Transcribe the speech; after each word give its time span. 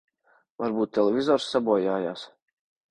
Varbūt 0.63 0.95
televizors 0.99 1.49
sabojājās. 1.53 2.29